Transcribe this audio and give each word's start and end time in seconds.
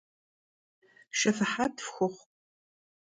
Şşefihet 1.17 1.75
fxuxhu! 1.85 2.25